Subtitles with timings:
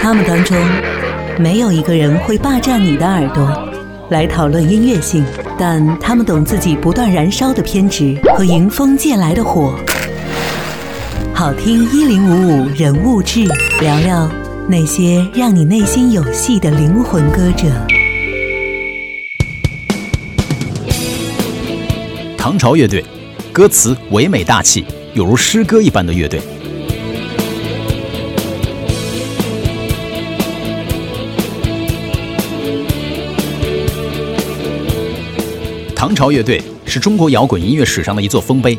[0.00, 0.56] 他们当中
[1.38, 3.46] 没有一个人会霸占你的耳朵
[4.10, 5.24] 来讨论音乐性，
[5.58, 9.74] 但他们懂自己不断燃烧的偏执和迎风借来的火。
[11.34, 13.44] 好听一零五五人物志，
[13.80, 14.28] 聊聊
[14.66, 17.66] 那些让你内心有戏的灵魂歌者。
[22.36, 23.04] 唐朝乐队，
[23.52, 26.40] 歌词唯美大气，有如诗歌一般的乐队。
[35.98, 38.78] 唐朝乐队是中国摇滚音乐史上的一座丰碑，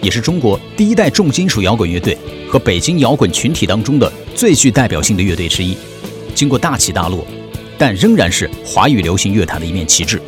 [0.00, 2.16] 也是中国第一代重金属摇滚乐队
[2.48, 5.76] 和北京摇滚群体当中的最具代表性的乐队之一。
[6.34, 7.26] 经过大起大落，
[7.76, 10.18] 但仍然是华语流行乐坛的一面旗帜。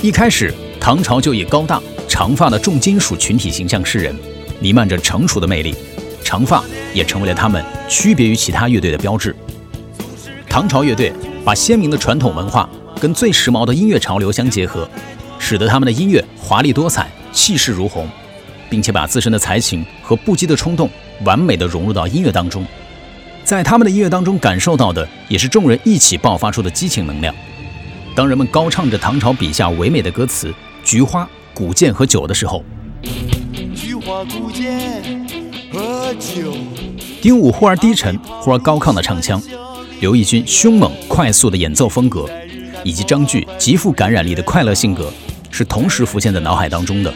[0.00, 0.50] 一开始，
[0.80, 4.16] 唐朝就以高大长发的重金属群体形象示人，
[4.60, 5.74] 弥漫着成熟的魅力，
[6.24, 6.64] 长发
[6.94, 9.36] 也成为了他们区别于其他乐队的标志。
[10.48, 11.12] 唐朝乐队
[11.44, 12.66] 把鲜明的传统文化
[12.98, 14.88] 跟最时髦的音乐潮流相结合。
[15.40, 18.06] 使得他们的音乐华丽多彩、气势如虹，
[18.68, 20.88] 并且把自身的才情和不羁的冲动
[21.24, 22.64] 完美的融入到音乐当中。
[23.42, 27.34] 在他们的音乐当中感受到的，也是众人一起爆发出的激情能量。
[28.14, 32.62] 当人们高唱着唐朝笔下唯美的歌词“菊花、古剑和酒”的时候，
[33.74, 35.26] 菊花、古剑
[35.72, 36.52] 和酒。
[37.22, 39.40] 丁武忽而低沉、忽而高亢的唱腔，
[40.00, 42.28] 刘奕君凶猛快速的演奏风格，
[42.84, 45.12] 以及张炬极富感染力的快乐性格。
[45.50, 47.12] 是同时浮现在脑海当中的。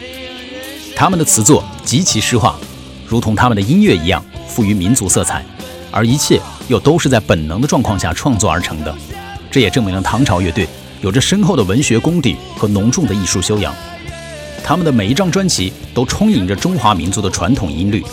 [0.95, 2.55] 他们的词作极其诗化，
[3.07, 5.43] 如同他们的音乐一样，富于民族色彩，
[5.91, 8.95] 而一切又都是在本能的状况下创作而成的。
[9.51, 10.67] 这也证明了唐朝乐队
[11.01, 13.73] 有着深厚的文学功底和浓重的艺术修养。
[14.63, 18.03] 他们的每一张专辑都充盈着中华民族的传统音律，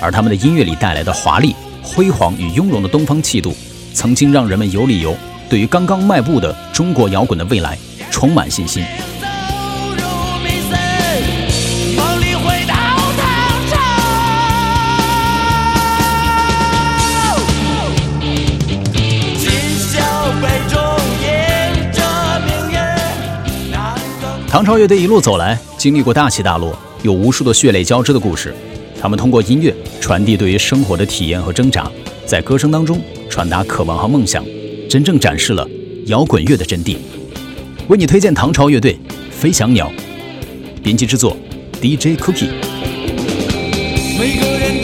[0.00, 3.56] 而他们的音乐里带来的华丽、辉煌与雍容的东方气度，
[3.94, 5.16] 曾经让人们有理由
[5.48, 7.78] 对于刚刚迈步的中国摇滚的未来
[8.10, 8.84] 充满信心。
[24.54, 28.54] 唐朝乐队一路走来，经历过大起大落，有无数的血泪交织的故事。
[29.02, 31.90] 他们通过音乐传递对于生活的体验和挣扎，
[32.24, 34.44] 在歌声当中传达渴望和梦想，
[34.88, 35.68] 真正展示了
[36.06, 36.98] 摇滚乐的真谛。
[37.88, 38.94] 为你推荐唐朝乐队
[39.32, 39.90] 《飞翔鸟》，
[40.84, 41.36] 编辑制作
[41.82, 42.50] DJ Cookie。
[44.16, 44.83] 好